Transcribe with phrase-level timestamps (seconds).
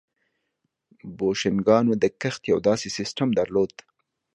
[1.17, 3.71] بوشنګانو د کښت یو داسې سیستم درلود